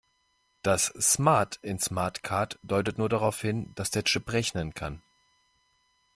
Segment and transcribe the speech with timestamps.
[0.63, 4.99] Das "smart" in SmartCard deutet nur darauf hin, dass der Chip rechnen kann.